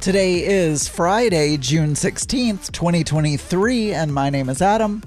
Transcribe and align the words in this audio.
Today 0.00 0.46
is 0.46 0.88
Friday, 0.88 1.58
June 1.58 1.90
16th, 1.90 2.72
2023, 2.72 3.92
and 3.92 4.14
my 4.14 4.30
name 4.30 4.48
is 4.48 4.62
Adam. 4.62 5.02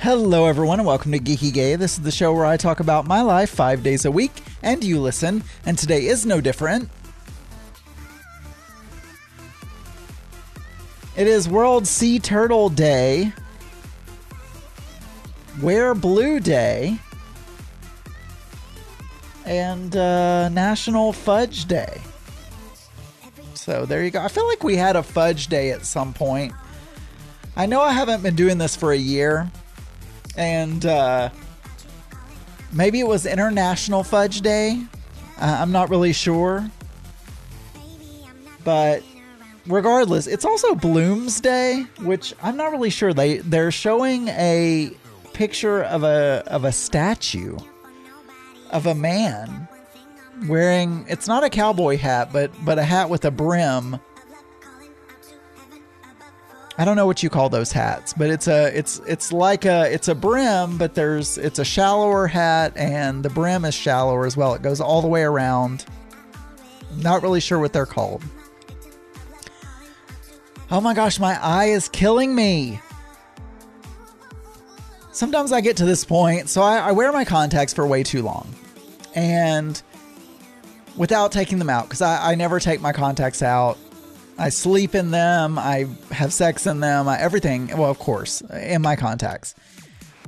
Hello, 0.00 0.44
everyone, 0.44 0.80
and 0.80 0.86
welcome 0.86 1.12
to 1.12 1.18
Geeky 1.18 1.50
Gay. 1.50 1.76
This 1.76 1.92
is 1.96 2.04
the 2.04 2.10
show 2.10 2.34
where 2.34 2.44
I 2.44 2.58
talk 2.58 2.78
about 2.80 3.06
my 3.06 3.22
life 3.22 3.48
five 3.48 3.82
days 3.82 4.04
a 4.04 4.10
week, 4.10 4.42
and 4.62 4.84
you 4.84 5.00
listen, 5.00 5.42
and 5.64 5.78
today 5.78 6.04
is 6.04 6.26
no 6.26 6.42
different. 6.42 6.90
It 11.16 11.26
is 11.26 11.48
World 11.48 11.86
Sea 11.86 12.18
Turtle 12.18 12.68
Day, 12.68 13.32
Wear 15.62 15.94
Blue 15.94 16.38
Day, 16.38 16.98
and 19.46 19.96
uh, 19.96 20.50
National 20.50 21.14
Fudge 21.14 21.64
Day. 21.64 22.02
So 23.68 23.84
there 23.84 24.02
you 24.02 24.10
go. 24.10 24.22
I 24.22 24.28
feel 24.28 24.46
like 24.46 24.64
we 24.64 24.76
had 24.76 24.96
a 24.96 25.02
fudge 25.02 25.48
day 25.48 25.72
at 25.72 25.84
some 25.84 26.14
point. 26.14 26.54
I 27.54 27.66
know 27.66 27.82
I 27.82 27.92
haven't 27.92 28.22
been 28.22 28.34
doing 28.34 28.56
this 28.56 28.74
for 28.74 28.92
a 28.92 28.96
year, 28.96 29.52
and 30.38 30.86
uh, 30.86 31.28
maybe 32.72 32.98
it 32.98 33.06
was 33.06 33.26
International 33.26 34.02
Fudge 34.02 34.40
Day. 34.40 34.80
Uh, 35.38 35.58
I'm 35.60 35.70
not 35.70 35.90
really 35.90 36.14
sure. 36.14 36.66
But 38.64 39.02
regardless, 39.66 40.28
it's 40.28 40.46
also 40.46 40.74
Bloom's 40.74 41.38
Day, 41.38 41.84
which 42.00 42.32
I'm 42.42 42.56
not 42.56 42.72
really 42.72 42.88
sure. 42.88 43.12
They 43.12 43.36
they're 43.36 43.70
showing 43.70 44.28
a 44.28 44.92
picture 45.34 45.82
of 45.82 46.04
a 46.04 46.42
of 46.46 46.64
a 46.64 46.72
statue 46.72 47.58
of 48.70 48.86
a 48.86 48.94
man 48.94 49.68
wearing 50.46 51.04
it's 51.08 51.26
not 51.26 51.44
a 51.44 51.50
cowboy 51.50 51.96
hat, 51.96 52.32
but 52.32 52.52
but 52.64 52.78
a 52.78 52.82
hat 52.82 53.10
with 53.10 53.24
a 53.24 53.30
brim. 53.30 53.98
I 56.80 56.84
don't 56.84 56.94
know 56.94 57.06
what 57.06 57.24
you 57.24 57.28
call 57.30 57.48
those 57.48 57.72
hats, 57.72 58.14
but 58.16 58.30
it's 58.30 58.46
a 58.46 58.76
it's 58.76 59.00
it's 59.00 59.32
like 59.32 59.64
a 59.64 59.92
it's 59.92 60.06
a 60.06 60.14
brim, 60.14 60.78
but 60.78 60.94
there's 60.94 61.36
it's 61.36 61.58
a 61.58 61.64
shallower 61.64 62.28
hat 62.28 62.72
and 62.76 63.24
the 63.24 63.30
brim 63.30 63.64
is 63.64 63.74
shallower 63.74 64.26
as 64.26 64.36
well. 64.36 64.54
It 64.54 64.62
goes 64.62 64.80
all 64.80 65.02
the 65.02 65.08
way 65.08 65.22
around. 65.22 65.84
Not 66.96 67.22
really 67.22 67.40
sure 67.40 67.58
what 67.58 67.72
they're 67.72 67.84
called. 67.84 68.22
Oh 70.70 70.80
my 70.80 70.94
gosh, 70.94 71.18
my 71.18 71.42
eye 71.42 71.66
is 71.66 71.88
killing 71.88 72.34
me. 72.34 72.80
Sometimes 75.10 75.50
I 75.50 75.60
get 75.60 75.78
to 75.78 75.84
this 75.84 76.04
point, 76.04 76.48
so 76.48 76.62
I, 76.62 76.78
I 76.78 76.92
wear 76.92 77.10
my 77.10 77.24
contacts 77.24 77.72
for 77.72 77.84
way 77.86 78.04
too 78.04 78.22
long. 78.22 78.54
And 79.16 79.82
without 80.98 81.32
taking 81.32 81.58
them 81.58 81.70
out 81.70 81.84
because 81.84 82.02
I, 82.02 82.32
I 82.32 82.34
never 82.34 82.60
take 82.60 82.80
my 82.80 82.92
contacts 82.92 83.42
out. 83.42 83.78
I 84.36 84.50
sleep 84.50 84.94
in 84.94 85.10
them. 85.10 85.58
I 85.58 85.86
have 86.10 86.32
sex 86.32 86.66
in 86.66 86.80
them. 86.80 87.08
I, 87.08 87.18
everything. 87.18 87.68
Well, 87.68 87.90
of 87.90 87.98
course, 87.98 88.42
in 88.42 88.82
my 88.82 88.96
contacts. 88.96 89.54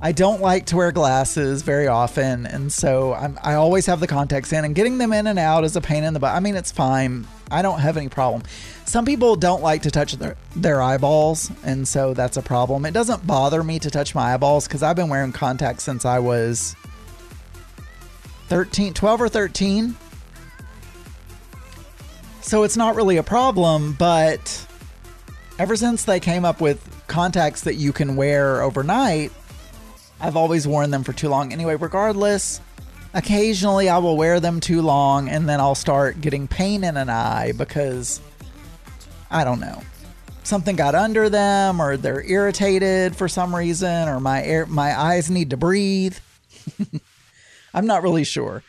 I 0.02 0.12
don't 0.12 0.40
like 0.40 0.64
to 0.66 0.76
wear 0.76 0.92
glasses 0.92 1.60
very 1.60 1.86
often, 1.86 2.46
and 2.46 2.72
so 2.72 3.12
I'm, 3.12 3.38
I 3.42 3.54
always 3.54 3.84
have 3.84 4.00
the 4.00 4.06
contacts 4.06 4.50
in, 4.50 4.64
and 4.64 4.74
getting 4.74 4.96
them 4.96 5.12
in 5.12 5.26
and 5.26 5.38
out 5.38 5.62
is 5.62 5.76
a 5.76 5.82
pain 5.82 6.04
in 6.04 6.14
the 6.14 6.20
butt. 6.20 6.34
I 6.34 6.40
mean, 6.40 6.56
it's 6.56 6.72
fine. 6.72 7.26
I 7.50 7.60
don't 7.60 7.80
have 7.80 7.98
any 7.98 8.08
problem. 8.08 8.42
Some 8.86 9.04
people 9.04 9.36
don't 9.36 9.62
like 9.62 9.82
to 9.82 9.90
touch 9.90 10.14
their, 10.14 10.36
their 10.56 10.80
eyeballs, 10.80 11.50
and 11.64 11.86
so 11.86 12.14
that's 12.14 12.38
a 12.38 12.42
problem. 12.42 12.86
It 12.86 12.92
doesn't 12.92 13.26
bother 13.26 13.62
me 13.62 13.78
to 13.78 13.90
touch 13.90 14.14
my 14.14 14.32
eyeballs 14.32 14.66
because 14.66 14.82
I've 14.82 14.96
been 14.96 15.10
wearing 15.10 15.32
contacts 15.32 15.84
since 15.84 16.06
I 16.06 16.18
was 16.18 16.74
13, 18.48 18.94
12 18.94 19.20
or 19.20 19.28
13. 19.28 19.96
So 22.50 22.64
it's 22.64 22.76
not 22.76 22.96
really 22.96 23.16
a 23.16 23.22
problem, 23.22 23.92
but 23.92 24.66
ever 25.60 25.76
since 25.76 26.04
they 26.04 26.18
came 26.18 26.44
up 26.44 26.60
with 26.60 26.84
contacts 27.06 27.60
that 27.60 27.76
you 27.76 27.92
can 27.92 28.16
wear 28.16 28.60
overnight, 28.60 29.30
I've 30.20 30.36
always 30.36 30.66
worn 30.66 30.90
them 30.90 31.04
for 31.04 31.12
too 31.12 31.28
long. 31.28 31.52
Anyway, 31.52 31.76
regardless, 31.76 32.60
occasionally 33.14 33.88
I 33.88 33.98
will 33.98 34.16
wear 34.16 34.40
them 34.40 34.58
too 34.58 34.82
long 34.82 35.28
and 35.28 35.48
then 35.48 35.60
I'll 35.60 35.76
start 35.76 36.20
getting 36.20 36.48
pain 36.48 36.82
in 36.82 36.96
an 36.96 37.08
eye 37.08 37.52
because 37.56 38.20
I 39.30 39.44
don't 39.44 39.60
know. 39.60 39.80
Something 40.42 40.74
got 40.74 40.96
under 40.96 41.28
them 41.28 41.80
or 41.80 41.96
they're 41.96 42.28
irritated 42.28 43.14
for 43.14 43.28
some 43.28 43.54
reason 43.54 44.08
or 44.08 44.18
my 44.18 44.42
air, 44.42 44.66
my 44.66 44.98
eyes 45.00 45.30
need 45.30 45.50
to 45.50 45.56
breathe. 45.56 46.16
I'm 47.74 47.86
not 47.86 48.02
really 48.02 48.24
sure. 48.24 48.64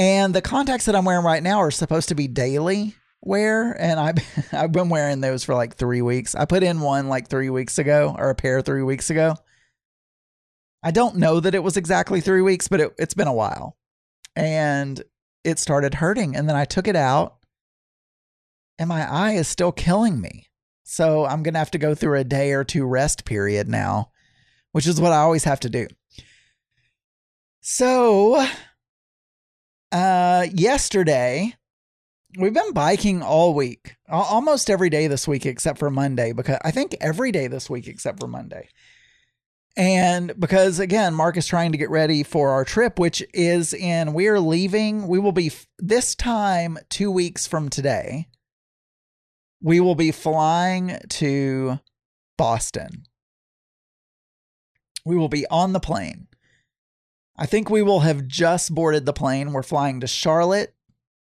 And 0.00 0.34
the 0.34 0.40
contacts 0.40 0.86
that 0.86 0.96
I'm 0.96 1.04
wearing 1.04 1.26
right 1.26 1.42
now 1.42 1.58
are 1.58 1.70
supposed 1.70 2.08
to 2.08 2.14
be 2.14 2.26
daily 2.26 2.94
wear, 3.20 3.72
and 3.78 4.00
I've 4.00 4.48
I've 4.54 4.72
been 4.72 4.88
wearing 4.88 5.20
those 5.20 5.44
for 5.44 5.54
like 5.54 5.76
three 5.76 6.00
weeks. 6.00 6.34
I 6.34 6.46
put 6.46 6.62
in 6.62 6.80
one 6.80 7.10
like 7.10 7.28
three 7.28 7.50
weeks 7.50 7.76
ago, 7.76 8.16
or 8.18 8.30
a 8.30 8.34
pair 8.34 8.62
three 8.62 8.82
weeks 8.82 9.10
ago. 9.10 9.34
I 10.82 10.90
don't 10.90 11.16
know 11.16 11.38
that 11.40 11.54
it 11.54 11.62
was 11.62 11.76
exactly 11.76 12.22
three 12.22 12.40
weeks, 12.40 12.66
but 12.66 12.80
it, 12.80 12.94
it's 12.98 13.12
been 13.12 13.28
a 13.28 13.34
while, 13.34 13.76
and 14.34 15.02
it 15.44 15.58
started 15.58 15.92
hurting, 15.92 16.34
and 16.34 16.48
then 16.48 16.56
I 16.56 16.64
took 16.64 16.88
it 16.88 16.96
out, 16.96 17.36
and 18.78 18.88
my 18.88 19.06
eye 19.06 19.32
is 19.32 19.48
still 19.48 19.70
killing 19.70 20.18
me. 20.18 20.46
So 20.82 21.26
I'm 21.26 21.42
gonna 21.42 21.58
have 21.58 21.72
to 21.72 21.78
go 21.78 21.94
through 21.94 22.18
a 22.18 22.24
day 22.24 22.52
or 22.52 22.64
two 22.64 22.86
rest 22.86 23.26
period 23.26 23.68
now, 23.68 24.12
which 24.72 24.86
is 24.86 24.98
what 24.98 25.12
I 25.12 25.18
always 25.18 25.44
have 25.44 25.60
to 25.60 25.68
do. 25.68 25.88
So 27.60 28.46
uh, 29.92 30.46
yesterday, 30.52 31.54
we've 32.38 32.54
been 32.54 32.72
biking 32.72 33.22
all 33.22 33.54
week, 33.54 33.96
almost 34.08 34.70
every 34.70 34.90
day 34.90 35.06
this 35.06 35.26
week 35.26 35.46
except 35.46 35.78
for 35.78 35.90
Monday, 35.90 36.32
because 36.32 36.58
I 36.64 36.70
think 36.70 36.96
every 37.00 37.32
day 37.32 37.46
this 37.46 37.68
week 37.68 37.88
except 37.88 38.20
for 38.20 38.28
Monday. 38.28 38.68
And 39.76 40.38
because 40.38 40.78
again, 40.78 41.14
Mark 41.14 41.36
is 41.36 41.46
trying 41.46 41.72
to 41.72 41.78
get 41.78 41.90
ready 41.90 42.22
for 42.22 42.50
our 42.50 42.64
trip, 42.64 42.98
which 42.98 43.24
is 43.32 43.72
in, 43.72 44.12
we 44.12 44.28
are 44.28 44.40
leaving, 44.40 45.06
we 45.06 45.18
will 45.18 45.32
be 45.32 45.52
this 45.78 46.14
time 46.14 46.78
two 46.88 47.10
weeks 47.10 47.46
from 47.46 47.68
today. 47.68 48.28
We 49.62 49.80
will 49.80 49.94
be 49.94 50.10
flying 50.10 50.98
to 51.08 51.78
Boston. 52.36 53.04
We 55.04 55.16
will 55.16 55.28
be 55.28 55.46
on 55.48 55.72
the 55.72 55.80
plane. 55.80 56.26
I 57.40 57.46
think 57.46 57.70
we 57.70 57.80
will 57.80 58.00
have 58.00 58.28
just 58.28 58.74
boarded 58.74 59.06
the 59.06 59.14
plane. 59.14 59.54
We're 59.54 59.62
flying 59.62 60.00
to 60.00 60.06
Charlotte, 60.06 60.74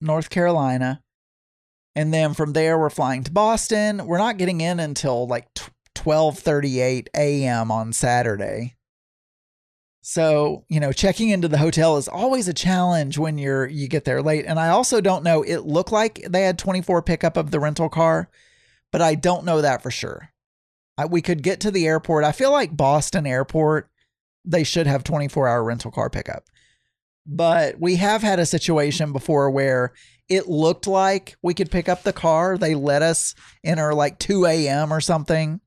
North 0.00 0.30
Carolina. 0.30 1.02
And 1.94 2.14
then 2.14 2.32
from 2.32 2.54
there 2.54 2.78
we're 2.78 2.88
flying 2.88 3.24
to 3.24 3.30
Boston. 3.30 4.06
We're 4.06 4.16
not 4.16 4.38
getting 4.38 4.62
in 4.62 4.80
until 4.80 5.26
like 5.26 5.52
12:38 5.94 7.08
a.m. 7.14 7.70
on 7.70 7.92
Saturday. 7.92 8.76
So, 10.00 10.64
you 10.70 10.80
know, 10.80 10.92
checking 10.92 11.28
into 11.28 11.48
the 11.48 11.58
hotel 11.58 11.98
is 11.98 12.08
always 12.08 12.48
a 12.48 12.54
challenge 12.54 13.18
when 13.18 13.36
you're 13.36 13.66
you 13.66 13.86
get 13.86 14.06
there 14.06 14.22
late. 14.22 14.46
And 14.46 14.58
I 14.58 14.68
also 14.68 15.02
don't 15.02 15.24
know, 15.24 15.42
it 15.42 15.66
looked 15.66 15.92
like 15.92 16.24
they 16.26 16.44
had 16.44 16.58
24 16.58 17.02
pickup 17.02 17.36
of 17.36 17.50
the 17.50 17.60
rental 17.60 17.90
car, 17.90 18.30
but 18.90 19.02
I 19.02 19.14
don't 19.14 19.44
know 19.44 19.60
that 19.60 19.82
for 19.82 19.90
sure. 19.90 20.30
I, 20.96 21.04
we 21.04 21.20
could 21.20 21.42
get 21.42 21.60
to 21.60 21.70
the 21.70 21.86
airport. 21.86 22.24
I 22.24 22.32
feel 22.32 22.50
like 22.50 22.74
Boston 22.74 23.26
Airport 23.26 23.90
they 24.48 24.64
should 24.64 24.86
have 24.86 25.04
24 25.04 25.46
hour 25.46 25.62
rental 25.62 25.90
car 25.90 26.08
pickup. 26.08 26.44
But 27.26 27.78
we 27.78 27.96
have 27.96 28.22
had 28.22 28.38
a 28.38 28.46
situation 28.46 29.12
before 29.12 29.50
where 29.50 29.92
it 30.30 30.48
looked 30.48 30.86
like 30.86 31.36
we 31.42 31.52
could 31.52 31.70
pick 31.70 31.88
up 31.88 32.02
the 32.02 32.12
car. 32.12 32.56
They 32.56 32.74
let 32.74 33.02
us 33.02 33.34
enter 33.62 33.92
like 33.92 34.18
2 34.18 34.46
a.m. 34.46 34.92
or 34.92 35.00
something. 35.00 35.60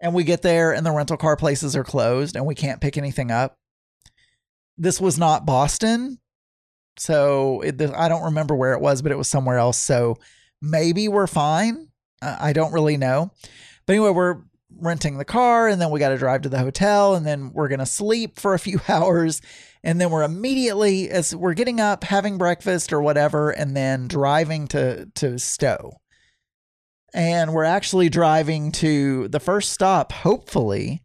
And 0.00 0.12
we 0.12 0.24
get 0.24 0.42
there 0.42 0.74
and 0.74 0.84
the 0.84 0.92
rental 0.92 1.16
car 1.16 1.36
places 1.36 1.74
are 1.74 1.84
closed 1.84 2.36
and 2.36 2.44
we 2.44 2.54
can't 2.54 2.82
pick 2.82 2.98
anything 2.98 3.30
up. 3.30 3.56
This 4.76 5.00
was 5.00 5.18
not 5.18 5.46
Boston. 5.46 6.18
So 6.98 7.62
it, 7.62 7.80
I 7.80 8.08
don't 8.08 8.24
remember 8.24 8.54
where 8.54 8.74
it 8.74 8.80
was, 8.80 9.00
but 9.00 9.12
it 9.12 9.18
was 9.18 9.28
somewhere 9.28 9.56
else. 9.56 9.78
So 9.78 10.18
maybe 10.60 11.08
we're 11.08 11.26
fine. 11.26 11.88
I 12.20 12.52
don't 12.52 12.72
really 12.72 12.98
know. 12.98 13.30
But 13.86 13.94
anyway, 13.94 14.10
we're 14.10 14.42
renting 14.78 15.18
the 15.18 15.24
car 15.24 15.68
and 15.68 15.80
then 15.80 15.90
we 15.90 16.00
got 16.00 16.10
to 16.10 16.18
drive 16.18 16.42
to 16.42 16.48
the 16.48 16.58
hotel 16.58 17.14
and 17.14 17.26
then 17.26 17.52
we're 17.52 17.68
going 17.68 17.80
to 17.80 17.86
sleep 17.86 18.38
for 18.38 18.54
a 18.54 18.58
few 18.58 18.80
hours 18.88 19.40
and 19.82 20.00
then 20.00 20.10
we're 20.10 20.22
immediately 20.22 21.10
as 21.10 21.34
we're 21.34 21.54
getting 21.54 21.80
up 21.80 22.04
having 22.04 22.38
breakfast 22.38 22.92
or 22.92 23.00
whatever 23.00 23.50
and 23.50 23.76
then 23.76 24.08
driving 24.08 24.66
to 24.68 25.06
to 25.14 25.38
Stowe. 25.38 25.92
And 27.14 27.54
we're 27.54 27.64
actually 27.64 28.08
driving 28.08 28.72
to 28.72 29.28
the 29.28 29.40
first 29.40 29.72
stop 29.72 30.12
hopefully 30.12 31.02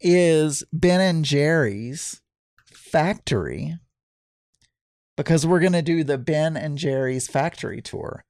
is 0.00 0.62
Ben 0.72 1.00
and 1.00 1.24
Jerry's 1.24 2.20
factory 2.66 3.78
because 5.16 5.46
we're 5.46 5.60
going 5.60 5.72
to 5.72 5.82
do 5.82 6.04
the 6.04 6.18
Ben 6.18 6.56
and 6.56 6.78
Jerry's 6.78 7.26
factory 7.26 7.82
tour. 7.82 8.24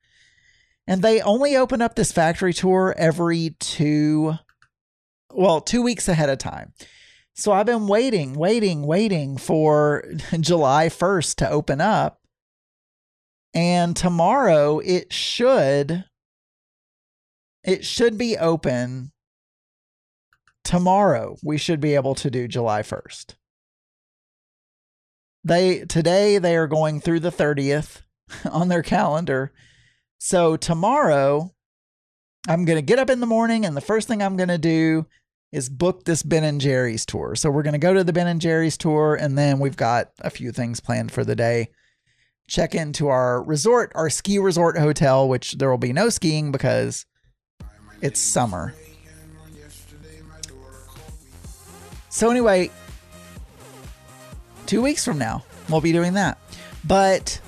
And 0.88 1.02
they 1.02 1.20
only 1.20 1.54
open 1.54 1.82
up 1.82 1.94
this 1.94 2.12
factory 2.12 2.54
tour 2.54 2.94
every 2.96 3.54
two, 3.60 4.36
well, 5.30 5.60
two 5.60 5.82
weeks 5.82 6.08
ahead 6.08 6.30
of 6.30 6.38
time. 6.38 6.72
So 7.34 7.52
I've 7.52 7.66
been 7.66 7.86
waiting, 7.86 8.32
waiting, 8.32 8.86
waiting 8.86 9.36
for 9.36 10.02
July 10.40 10.86
1st 10.86 11.34
to 11.36 11.50
open 11.50 11.82
up. 11.82 12.22
And 13.52 13.94
tomorrow 13.94 14.78
it 14.78 15.12
should 15.12 16.04
it 17.64 17.84
should 17.84 18.16
be 18.16 18.38
open 18.38 19.12
tomorrow. 20.64 21.36
We 21.42 21.58
should 21.58 21.80
be 21.80 21.94
able 21.96 22.14
to 22.14 22.30
do 22.30 22.48
July 22.48 22.80
1st. 22.80 23.34
They 25.44 25.80
today 25.84 26.38
they 26.38 26.56
are 26.56 26.66
going 26.66 27.00
through 27.00 27.20
the 27.20 27.30
30th 27.30 28.02
on 28.50 28.68
their 28.68 28.82
calendar. 28.82 29.52
So 30.18 30.56
tomorrow 30.56 31.54
I'm 32.48 32.64
going 32.64 32.76
to 32.76 32.82
get 32.82 32.98
up 32.98 33.08
in 33.08 33.20
the 33.20 33.26
morning 33.26 33.64
and 33.64 33.76
the 33.76 33.80
first 33.80 34.08
thing 34.08 34.20
I'm 34.20 34.36
going 34.36 34.48
to 34.48 34.58
do 34.58 35.06
is 35.52 35.68
book 35.68 36.04
this 36.04 36.24
Ben 36.24 36.44
and 36.44 36.60
Jerry's 36.60 37.06
tour. 37.06 37.36
So 37.36 37.50
we're 37.50 37.62
going 37.62 37.72
to 37.72 37.78
go 37.78 37.94
to 37.94 38.02
the 38.02 38.12
Ben 38.12 38.26
and 38.26 38.40
Jerry's 38.40 38.76
tour 38.76 39.14
and 39.14 39.38
then 39.38 39.60
we've 39.60 39.76
got 39.76 40.10
a 40.20 40.28
few 40.28 40.50
things 40.50 40.80
planned 40.80 41.12
for 41.12 41.24
the 41.24 41.36
day. 41.36 41.70
Check 42.48 42.74
into 42.74 43.08
our 43.08 43.42
resort, 43.42 43.92
our 43.94 44.10
ski 44.10 44.38
resort 44.38 44.76
hotel, 44.76 45.28
which 45.28 45.52
there 45.52 45.70
will 45.70 45.78
be 45.78 45.92
no 45.92 46.08
skiing 46.08 46.50
because 46.50 47.06
it's 48.02 48.18
summer. 48.18 48.74
So 52.08 52.30
anyway, 52.30 52.70
2 54.66 54.82
weeks 54.82 55.04
from 55.04 55.18
now, 55.18 55.44
we'll 55.68 55.80
be 55.80 55.92
doing 55.92 56.14
that. 56.14 56.38
But 56.84 57.40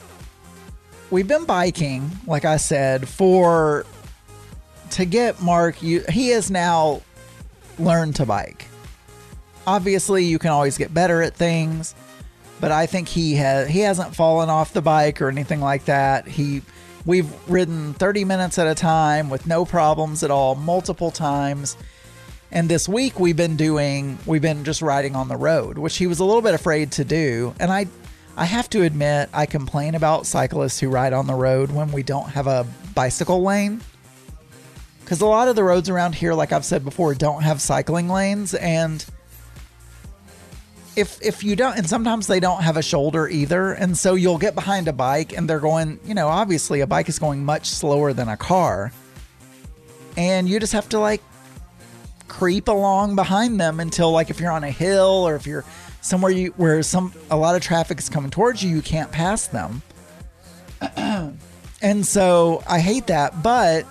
we've 1.11 1.29
been 1.29 1.45
biking, 1.45 2.11
like 2.27 2.45
I 2.45 2.57
said, 2.57 3.09
for 3.09 3.85
to 4.93 5.05
get 5.05 5.41
Mark, 5.41 5.83
you 5.83 6.05
he 6.09 6.29
has 6.29 6.51
now 6.51 7.03
learned 7.79 8.17
to 8.17 8.27
bike. 8.27 8.67
Obviously, 9.67 10.25
you 10.25 10.39
can 10.39 10.51
always 10.51 10.79
get 10.79 10.93
better 10.93 11.23
at 11.23 11.35
things, 11.35 11.95
but 12.61 12.73
I 12.73 12.87
think 12.87 13.09
he 13.09 13.35
has 13.35 13.69
he 13.69 13.81
hasn't 13.81 14.15
fallen 14.15 14.49
off 14.49 14.73
the 14.73 14.83
bike 14.83 15.21
or 15.21 15.29
anything 15.29 15.61
like 15.61 15.85
that. 15.87 16.27
He 16.27 16.63
we've 17.07 17.31
ridden 17.49 17.95
30 17.95 18.25
minutes 18.25 18.59
at 18.59 18.67
a 18.67 18.75
time 18.75 19.31
with 19.31 19.47
no 19.47 19.65
problems 19.65 20.23
at 20.23 20.31
all 20.31 20.55
multiple 20.55 21.11
times. 21.11 21.77
And 22.53 22.69
this 22.69 22.89
week 22.89 23.21
we've 23.21 23.37
been 23.37 23.57
doing 23.57 24.19
we've 24.27 24.43
been 24.43 24.65
just 24.65 24.83
riding 24.83 25.15
on 25.15 25.29
the 25.29 25.37
road, 25.37 25.79
which 25.79 25.97
he 25.99 26.07
was 26.07 26.19
a 26.19 26.25
little 26.25 26.43
bit 26.43 26.55
afraid 26.55 26.93
to 26.93 27.05
do. 27.05 27.55
And 27.61 27.71
I 27.71 27.87
I 28.37 28.45
have 28.45 28.71
to 28.71 28.83
admit 28.83 29.29
I 29.33 29.47
complain 29.47 29.95
about 29.95 30.27
cyclists 30.27 30.81
who 30.81 30.89
ride 30.89 31.13
on 31.13 31.27
the 31.27 31.35
road 31.35 31.71
when 31.71 31.93
we 31.93 32.03
don't 32.03 32.29
have 32.31 32.47
a 32.47 32.67
bicycle 32.95 33.43
lane. 33.43 33.81
Because 35.01 35.21
a 35.21 35.27
lot 35.27 35.49
of 35.49 35.57
the 35.57 35.65
roads 35.65 35.89
around 35.89 36.15
here, 36.15 36.35
like 36.35 36.53
I've 36.53 36.65
said 36.65 36.85
before, 36.85 37.15
don't 37.15 37.43
have 37.43 37.61
cycling 37.61 38.09
lanes, 38.09 38.55
and 38.55 39.05
if 40.95 41.21
if 41.21 41.43
you 41.43 41.57
don't, 41.57 41.77
and 41.77 41.89
sometimes 41.89 42.29
they 42.29 42.39
don't 42.39 42.63
have 42.63 42.77
a 42.77 42.83
shoulder 42.83 43.29
either, 43.29 43.73
and 43.73 43.99
so 43.99 44.15
you'll 44.15 44.39
get 44.39 44.55
behind 44.55 44.87
a 44.87 44.93
bike, 44.93 45.37
and 45.37 45.51
they're 45.51 45.59
going, 45.59 45.99
you 46.05 46.15
know, 46.15 46.29
obviously 46.29 46.81
a 46.81 46.87
bike 46.87 47.09
is 47.09 47.19
going 47.19 47.45
much 47.45 47.69
slower 47.69 48.13
than 48.13 48.29
a 48.29 48.37
car, 48.37 48.93
and 50.17 50.49
you 50.49 50.61
just 50.61 50.75
have 50.75 50.89
to 50.91 51.01
like 51.01 51.23
creep 52.29 52.69
along 52.69 53.17
behind 53.17 53.61
them 53.61 53.81
until 53.81 54.13
like 54.13 54.31
if 54.31 54.39
you're 54.39 54.53
on 54.53 54.63
a 54.63 54.71
hill 54.71 55.27
or 55.27 55.35
if 55.35 55.45
you're 55.45 55.65
somewhere 56.01 56.31
you 56.31 56.53
where 56.57 56.83
some 56.83 57.13
a 57.31 57.37
lot 57.37 57.55
of 57.57 57.63
traffic 57.63 57.99
is 57.99 58.09
coming 58.09 58.31
towards 58.31 58.63
you, 58.63 58.71
you 58.71 58.83
can't 58.83 59.11
pass 59.11 59.47
them. 59.47 59.83
and 61.83 62.07
so 62.07 62.63
I 62.67 62.81
hate 62.81 63.07
that, 63.09 63.43
but 63.43 63.87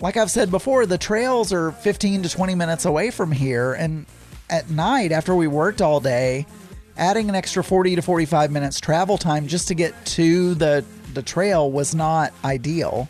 like 0.00 0.16
I've 0.16 0.30
said 0.30 0.50
before, 0.50 0.86
the 0.86 0.98
trails 0.98 1.52
are 1.52 1.72
15 1.72 2.22
to 2.22 2.28
20 2.28 2.54
minutes 2.54 2.84
away 2.84 3.10
from 3.10 3.32
here. 3.32 3.74
And 3.74 4.06
at 4.48 4.70
night, 4.70 5.12
after 5.12 5.34
we 5.34 5.46
worked 5.46 5.82
all 5.82 6.00
day, 6.00 6.46
adding 6.96 7.28
an 7.28 7.34
extra 7.34 7.62
40 7.62 7.96
to 7.96 8.02
45 8.02 8.50
minutes 8.50 8.80
travel 8.80 9.18
time 9.18 9.46
just 9.46 9.68
to 9.68 9.74
get 9.74 9.94
to 10.06 10.54
the, 10.54 10.84
the 11.12 11.22
trail 11.22 11.70
was 11.70 11.94
not 11.94 12.32
ideal. 12.44 13.08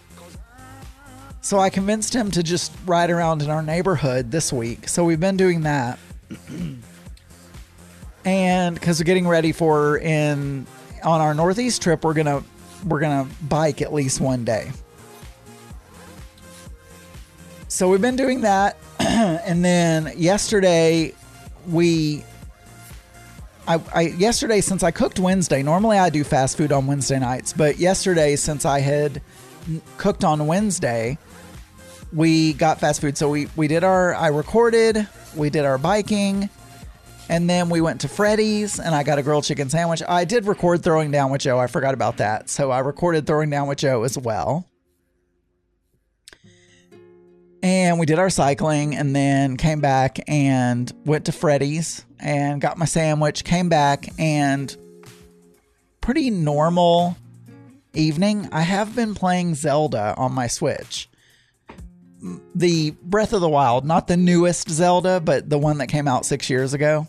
So 1.42 1.58
I 1.58 1.70
convinced 1.70 2.14
him 2.14 2.30
to 2.32 2.42
just 2.42 2.72
ride 2.84 3.10
around 3.10 3.40
in 3.40 3.50
our 3.50 3.62
neighborhood 3.62 4.30
this 4.30 4.52
week. 4.52 4.88
So 4.88 5.04
we've 5.04 5.20
been 5.20 5.36
doing 5.36 5.62
that. 5.62 5.98
and 8.24 8.74
because 8.74 8.98
we're 9.00 9.04
getting 9.04 9.26
ready 9.26 9.52
for 9.52 9.98
in 9.98 10.66
on 11.02 11.20
our 11.20 11.34
northeast 11.34 11.82
trip, 11.82 12.04
we're 12.04 12.14
gonna 12.14 12.42
we're 12.86 13.00
gonna 13.00 13.28
bike 13.48 13.82
at 13.82 13.92
least 13.92 14.20
one 14.20 14.44
day. 14.44 14.70
So 17.68 17.88
we've 17.88 18.00
been 18.00 18.16
doing 18.16 18.42
that. 18.42 18.76
and 18.98 19.64
then 19.64 20.12
yesterday, 20.16 21.14
we. 21.66 22.24
I, 23.68 23.80
I, 23.94 24.00
yesterday 24.00 24.60
since 24.60 24.82
I 24.82 24.90
cooked 24.90 25.20
Wednesday. 25.20 25.62
Normally 25.62 25.96
I 25.98 26.10
do 26.10 26.24
fast 26.24 26.56
food 26.56 26.72
on 26.72 26.86
Wednesday 26.88 27.20
nights, 27.20 27.52
but 27.52 27.78
yesterday 27.78 28.34
since 28.34 28.64
I 28.64 28.80
had 28.80 29.22
cooked 29.96 30.24
on 30.24 30.46
Wednesday, 30.46 31.18
we 32.12 32.54
got 32.54 32.80
fast 32.80 33.00
food. 33.00 33.16
So 33.16 33.28
we 33.28 33.48
we 33.56 33.68
did 33.68 33.84
our 33.84 34.14
I 34.14 34.28
recorded, 34.28 35.06
we 35.36 35.50
did 35.50 35.64
our 35.64 35.78
biking, 35.78 36.50
and 37.30 37.48
then 37.48 37.68
we 37.68 37.80
went 37.80 38.00
to 38.00 38.08
Freddy's 38.08 38.80
and 38.80 38.92
I 38.92 39.04
got 39.04 39.20
a 39.20 39.22
grilled 39.22 39.44
chicken 39.44 39.70
sandwich. 39.70 40.02
I 40.06 40.24
did 40.24 40.46
record 40.46 40.82
throwing 40.82 41.12
down 41.12 41.30
with 41.30 41.40
Joe. 41.40 41.60
I 41.60 41.68
forgot 41.68 41.94
about 41.94 42.16
that. 42.16 42.50
So 42.50 42.72
I 42.72 42.80
recorded 42.80 43.24
throwing 43.24 43.48
down 43.50 43.68
with 43.68 43.78
Joe 43.78 44.02
as 44.02 44.18
well. 44.18 44.68
And 47.62 48.00
we 48.00 48.06
did 48.06 48.18
our 48.18 48.30
cycling 48.30 48.96
and 48.96 49.14
then 49.14 49.56
came 49.56 49.80
back 49.80 50.18
and 50.26 50.92
went 51.04 51.26
to 51.26 51.32
Freddy's 51.32 52.04
and 52.18 52.60
got 52.60 52.78
my 52.78 52.84
sandwich, 52.84 53.44
came 53.44 53.68
back 53.68 54.08
and 54.18 54.76
pretty 56.00 56.30
normal 56.30 57.16
evening. 57.94 58.48
I 58.50 58.62
have 58.62 58.96
been 58.96 59.14
playing 59.14 59.54
Zelda 59.54 60.14
on 60.16 60.32
my 60.32 60.48
Switch. 60.48 61.08
The 62.56 62.90
Breath 63.04 63.32
of 63.32 63.40
the 63.40 63.48
Wild, 63.48 63.84
not 63.84 64.08
the 64.08 64.16
newest 64.16 64.68
Zelda, 64.68 65.20
but 65.20 65.48
the 65.48 65.58
one 65.58 65.78
that 65.78 65.86
came 65.86 66.08
out 66.08 66.26
six 66.26 66.50
years 66.50 66.74
ago. 66.74 67.06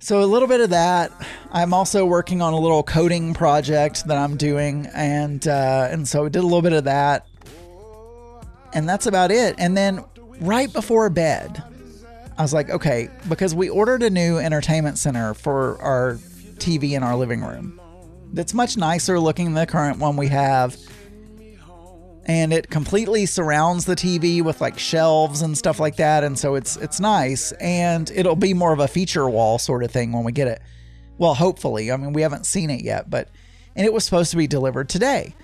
So 0.00 0.22
a 0.22 0.26
little 0.26 0.48
bit 0.48 0.60
of 0.60 0.70
that. 0.70 1.12
I'm 1.50 1.74
also 1.74 2.06
working 2.06 2.40
on 2.40 2.52
a 2.52 2.58
little 2.58 2.82
coding 2.82 3.34
project 3.34 4.06
that 4.06 4.16
I'm 4.16 4.36
doing, 4.36 4.86
and 4.94 5.46
uh, 5.46 5.88
and 5.90 6.06
so 6.06 6.24
we 6.24 6.30
did 6.30 6.40
a 6.40 6.42
little 6.42 6.62
bit 6.62 6.72
of 6.72 6.84
that 6.84 7.26
and 8.72 8.88
that's 8.88 9.06
about 9.06 9.30
it. 9.30 9.54
And 9.58 9.76
then 9.76 10.04
right 10.40 10.72
before 10.72 11.08
bed, 11.10 11.62
I 12.36 12.42
was 12.42 12.52
like, 12.52 12.70
okay, 12.70 13.08
because 13.28 13.54
we 13.54 13.68
ordered 13.68 14.02
a 14.02 14.10
new 14.10 14.38
entertainment 14.38 14.98
center 14.98 15.34
for 15.34 15.80
our 15.82 16.14
TV 16.58 16.92
in 16.92 17.02
our 17.02 17.16
living 17.16 17.42
room. 17.42 17.80
That's 18.32 18.54
much 18.54 18.76
nicer 18.76 19.18
looking 19.18 19.46
than 19.46 19.54
the 19.54 19.66
current 19.66 19.98
one 19.98 20.16
we 20.16 20.28
have. 20.28 20.76
And 22.28 22.52
it 22.52 22.68
completely 22.68 23.26
surrounds 23.26 23.86
the 23.86 23.96
TV 23.96 24.42
with 24.42 24.60
like 24.60 24.78
shelves 24.78 25.42
and 25.42 25.56
stuff 25.56 25.80
like 25.80 25.96
that. 25.96 26.22
And 26.22 26.38
so 26.38 26.54
it's 26.54 26.76
it's 26.76 27.00
nice. 27.00 27.52
And 27.52 28.10
it'll 28.14 28.36
be 28.36 28.54
more 28.54 28.72
of 28.72 28.80
a 28.80 28.88
feature 28.88 29.28
wall 29.28 29.58
sort 29.58 29.82
of 29.82 29.90
thing 29.90 30.12
when 30.12 30.24
we 30.24 30.32
get 30.32 30.46
it. 30.46 30.62
Well, 31.16 31.34
hopefully. 31.34 31.90
I 31.90 31.96
mean, 31.96 32.12
we 32.12 32.22
haven't 32.22 32.44
seen 32.46 32.70
it 32.70 32.82
yet, 32.84 33.08
but 33.08 33.28
and 33.74 33.86
it 33.86 33.92
was 33.92 34.04
supposed 34.04 34.30
to 34.32 34.36
be 34.36 34.46
delivered 34.46 34.88
today. 34.88 35.34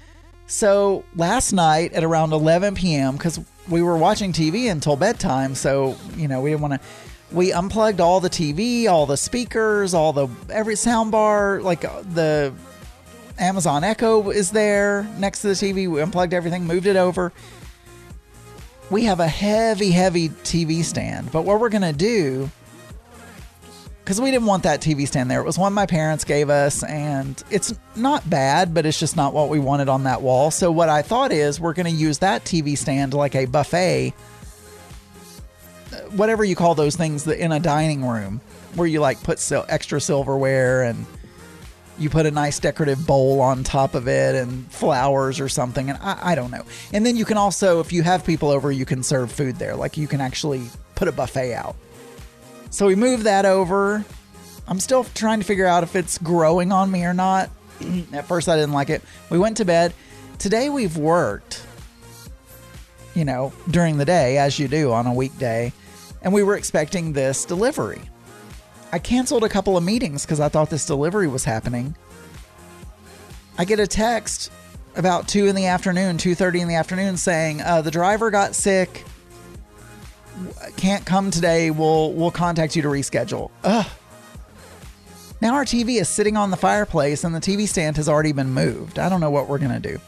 So 0.46 1.04
last 1.16 1.52
night 1.52 1.94
at 1.94 2.04
around 2.04 2.32
11 2.32 2.74
p.m., 2.74 3.16
because 3.16 3.40
we 3.68 3.82
were 3.82 3.96
watching 3.96 4.32
TV 4.32 4.70
until 4.70 4.96
bedtime, 4.96 5.54
so 5.54 5.96
you 6.16 6.28
know 6.28 6.40
we 6.40 6.50
didn't 6.50 6.62
want 6.62 6.74
to. 6.74 6.88
We 7.32 7.52
unplugged 7.52 8.00
all 8.00 8.20
the 8.20 8.30
TV, 8.30 8.88
all 8.88 9.06
the 9.06 9.16
speakers, 9.16 9.94
all 9.94 10.12
the 10.12 10.28
every 10.50 10.76
sound 10.76 11.10
bar, 11.10 11.60
like 11.62 11.84
uh, 11.84 12.02
the 12.02 12.52
Amazon 13.38 13.84
Echo 13.84 14.30
is 14.30 14.50
there 14.50 15.08
next 15.18 15.42
to 15.42 15.48
the 15.48 15.54
TV. 15.54 15.88
We 15.90 16.00
unplugged 16.00 16.34
everything, 16.34 16.66
moved 16.66 16.86
it 16.86 16.96
over. 16.96 17.32
We 18.90 19.04
have 19.04 19.20
a 19.20 19.28
heavy, 19.28 19.90
heavy 19.90 20.28
TV 20.28 20.84
stand, 20.84 21.32
but 21.32 21.42
what 21.42 21.58
we're 21.58 21.70
gonna 21.70 21.92
do 21.92 22.50
because 24.04 24.20
we 24.20 24.30
didn't 24.30 24.44
want 24.44 24.64
that 24.64 24.82
TV 24.82 25.08
stand 25.08 25.30
there. 25.30 25.40
It 25.40 25.46
was 25.46 25.58
one 25.58 25.72
my 25.72 25.86
parents 25.86 26.24
gave 26.24 26.50
us, 26.50 26.84
and 26.84 27.42
it's 27.50 27.72
not 27.96 28.28
bad, 28.28 28.74
but 28.74 28.84
it's 28.84 29.00
just 29.00 29.16
not 29.16 29.32
what 29.32 29.48
we 29.48 29.58
wanted 29.58 29.88
on 29.88 30.04
that 30.04 30.20
wall. 30.20 30.50
So, 30.50 30.70
what 30.70 30.90
I 30.90 31.00
thought 31.00 31.32
is 31.32 31.58
we're 31.58 31.72
going 31.72 31.86
to 31.86 31.92
use 31.92 32.18
that 32.18 32.44
TV 32.44 32.76
stand 32.76 33.14
like 33.14 33.34
a 33.34 33.46
buffet, 33.46 34.10
whatever 36.10 36.44
you 36.44 36.54
call 36.54 36.74
those 36.74 36.96
things 36.96 37.26
in 37.26 37.50
a 37.50 37.60
dining 37.60 38.06
room, 38.06 38.42
where 38.74 38.86
you 38.86 39.00
like 39.00 39.22
put 39.22 39.40
extra 39.68 40.02
silverware 40.02 40.82
and 40.82 41.06
you 41.98 42.10
put 42.10 42.26
a 42.26 42.30
nice 42.30 42.58
decorative 42.58 43.06
bowl 43.06 43.40
on 43.40 43.62
top 43.62 43.94
of 43.94 44.08
it 44.08 44.34
and 44.34 44.70
flowers 44.72 45.40
or 45.40 45.48
something. 45.48 45.90
And 45.90 45.98
I, 46.00 46.32
I 46.32 46.34
don't 46.34 46.50
know. 46.50 46.64
And 46.92 47.04
then 47.06 47.16
you 47.16 47.24
can 47.24 47.36
also, 47.36 47.80
if 47.80 47.92
you 47.92 48.02
have 48.02 48.24
people 48.24 48.50
over, 48.50 48.72
you 48.72 48.84
can 48.84 49.02
serve 49.02 49.30
food 49.30 49.56
there. 49.56 49.76
Like 49.76 49.96
you 49.96 50.08
can 50.08 50.20
actually 50.20 50.62
put 50.94 51.08
a 51.08 51.12
buffet 51.12 51.54
out. 51.54 51.76
So 52.70 52.86
we 52.86 52.96
move 52.96 53.24
that 53.24 53.44
over. 53.44 54.04
I'm 54.66 54.80
still 54.80 55.04
trying 55.04 55.40
to 55.40 55.46
figure 55.46 55.66
out 55.66 55.82
if 55.82 55.94
it's 55.94 56.18
growing 56.18 56.72
on 56.72 56.90
me 56.90 57.04
or 57.04 57.14
not. 57.14 57.50
At 58.12 58.26
first, 58.26 58.48
I 58.48 58.56
didn't 58.56 58.72
like 58.72 58.90
it. 58.90 59.02
We 59.30 59.38
went 59.38 59.58
to 59.58 59.64
bed. 59.64 59.94
Today, 60.38 60.68
we've 60.68 60.96
worked, 60.96 61.64
you 63.14 63.24
know, 63.24 63.52
during 63.70 63.98
the 63.98 64.04
day, 64.04 64.38
as 64.38 64.58
you 64.58 64.66
do 64.66 64.92
on 64.92 65.06
a 65.06 65.14
weekday, 65.14 65.72
and 66.22 66.32
we 66.32 66.42
were 66.42 66.56
expecting 66.56 67.12
this 67.12 67.44
delivery. 67.44 68.00
I 68.94 69.00
canceled 69.00 69.42
a 69.42 69.48
couple 69.48 69.76
of 69.76 69.82
meetings 69.82 70.24
because 70.24 70.38
I 70.38 70.48
thought 70.48 70.70
this 70.70 70.86
delivery 70.86 71.26
was 71.26 71.42
happening. 71.42 71.96
I 73.58 73.64
get 73.64 73.80
a 73.80 73.88
text 73.88 74.52
about 74.94 75.26
two 75.26 75.46
in 75.46 75.56
the 75.56 75.66
afternoon, 75.66 76.16
two 76.16 76.36
thirty 76.36 76.60
in 76.60 76.68
the 76.68 76.76
afternoon, 76.76 77.16
saying 77.16 77.60
uh, 77.60 77.82
the 77.82 77.90
driver 77.90 78.30
got 78.30 78.54
sick, 78.54 79.04
can't 80.76 81.04
come 81.04 81.32
today. 81.32 81.72
We'll 81.72 82.12
we'll 82.12 82.30
contact 82.30 82.76
you 82.76 82.82
to 82.82 82.88
reschedule. 82.88 83.50
Ugh. 83.64 83.84
Now 85.40 85.54
our 85.54 85.64
TV 85.64 86.00
is 86.00 86.08
sitting 86.08 86.36
on 86.36 86.52
the 86.52 86.56
fireplace 86.56 87.24
and 87.24 87.34
the 87.34 87.40
TV 87.40 87.66
stand 87.66 87.96
has 87.96 88.08
already 88.08 88.30
been 88.30 88.54
moved. 88.54 89.00
I 89.00 89.08
don't 89.08 89.20
know 89.20 89.30
what 89.30 89.48
we're 89.48 89.58
gonna 89.58 89.80
do. 89.80 89.98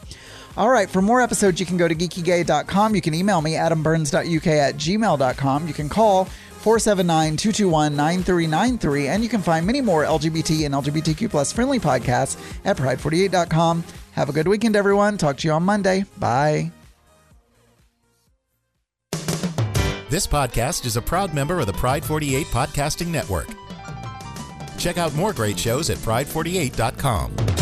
All 0.56 0.70
right, 0.70 0.88
for 0.88 1.02
more 1.02 1.20
episodes, 1.20 1.58
you 1.58 1.66
can 1.66 1.76
go 1.76 1.88
to 1.88 1.94
geekygay.com. 1.94 2.94
You 2.94 3.02
can 3.02 3.14
email 3.14 3.42
me, 3.42 3.54
adamburns.uk 3.54 4.46
at 4.46 4.76
gmail.com. 4.76 5.66
You 5.66 5.74
can 5.74 5.88
call 5.88 6.28
479 6.66 7.36
221 7.36 7.94
9393. 7.94 9.06
And 9.06 9.22
you 9.22 9.28
can 9.28 9.40
find 9.40 9.64
many 9.64 9.80
more 9.80 10.02
LGBT 10.02 10.66
and 10.66 10.74
LGBTQ 10.74 11.30
plus 11.30 11.52
friendly 11.52 11.78
podcasts 11.78 12.36
at 12.64 12.76
pride48.com. 12.76 13.84
Have 14.10 14.28
a 14.30 14.32
good 14.32 14.48
weekend, 14.48 14.74
everyone. 14.74 15.16
Talk 15.16 15.36
to 15.36 15.46
you 15.46 15.54
on 15.54 15.62
Monday. 15.62 16.04
Bye. 16.18 16.72
This 20.08 20.26
podcast 20.26 20.86
is 20.86 20.96
a 20.96 21.02
proud 21.02 21.32
member 21.32 21.60
of 21.60 21.66
the 21.66 21.72
Pride 21.72 22.04
48 22.04 22.46
Podcasting 22.46 23.08
Network. 23.08 23.46
Check 24.76 24.98
out 24.98 25.14
more 25.14 25.32
great 25.32 25.56
shows 25.56 25.88
at 25.88 25.98
pride48.com. 25.98 27.55